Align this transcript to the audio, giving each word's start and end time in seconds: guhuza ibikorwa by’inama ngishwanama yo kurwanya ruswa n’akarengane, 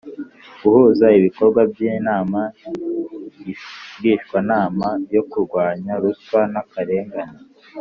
guhuza 0.61 1.05
ibikorwa 1.17 1.61
by’inama 1.71 2.41
ngishwanama 3.99 4.87
yo 5.15 5.21
kurwanya 5.31 5.93
ruswa 6.01 6.41
n’akarengane, 6.53 7.39